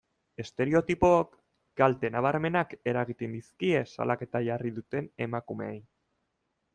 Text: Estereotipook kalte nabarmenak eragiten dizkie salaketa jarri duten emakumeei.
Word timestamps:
Estereotipook 0.43 1.35
kalte 1.81 2.11
nabarmenak 2.15 2.73
eragiten 2.93 3.37
dizkie 3.39 3.83
salaketa 3.91 4.41
jarri 4.51 4.73
duten 4.81 5.15
emakumeei. 5.27 5.77